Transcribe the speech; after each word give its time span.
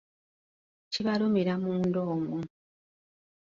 Kibalumira 0.91 1.53
munda 1.63 1.99
omwo 2.13 2.37